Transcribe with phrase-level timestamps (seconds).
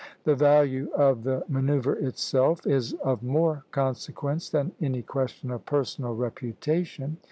[0.23, 6.15] The value of the manoeuvre itself is of more consequence than any question of personal
[6.15, 7.17] reputation.